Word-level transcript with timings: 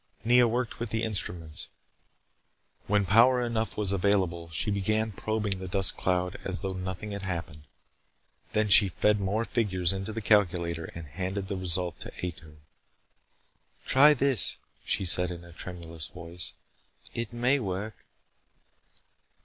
Nea 0.25 0.47
worked 0.47 0.79
with 0.79 0.89
the 0.89 1.03
instruments. 1.03 1.69
When 2.87 3.05
power 3.05 3.39
enough 3.43 3.77
was 3.77 3.91
available 3.91 4.49
she 4.49 4.71
began 4.71 5.11
probing 5.11 5.59
the 5.59 5.67
dust 5.67 5.95
cloud 5.95 6.37
as 6.43 6.61
though 6.61 6.73
nothing 6.73 7.11
had 7.11 7.21
happened. 7.21 7.67
Then 8.53 8.67
she 8.67 8.89
fed 8.89 9.19
more 9.19 9.45
figures 9.45 9.93
into 9.93 10.11
the 10.11 10.19
calculator 10.19 10.85
and 10.95 11.05
handed 11.05 11.49
the 11.49 11.55
result 11.55 11.99
to 11.99 12.11
Ato. 12.25 12.57
"Try 13.85 14.15
this," 14.15 14.57
she 14.83 15.05
said 15.05 15.29
in 15.29 15.43
a 15.43 15.53
tremulous 15.53 16.07
voice. 16.07 16.55
"It 17.13 17.31
may 17.31 17.59
work." 17.59 17.93